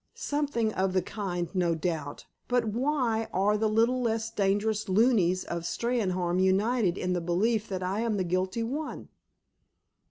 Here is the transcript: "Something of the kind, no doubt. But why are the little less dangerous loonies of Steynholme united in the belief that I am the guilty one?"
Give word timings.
"Something 0.15 0.73
of 0.73 0.93
the 0.93 1.01
kind, 1.03 1.47
no 1.53 1.75
doubt. 1.75 2.25
But 2.47 2.65
why 2.65 3.27
are 3.31 3.55
the 3.55 3.69
little 3.69 4.01
less 4.01 4.31
dangerous 4.31 4.89
loonies 4.89 5.43
of 5.43 5.61
Steynholme 5.61 6.41
united 6.41 6.97
in 6.97 7.13
the 7.13 7.21
belief 7.21 7.67
that 7.69 7.83
I 7.83 7.99
am 7.99 8.17
the 8.17 8.23
guilty 8.23 8.63
one?" 8.63 9.09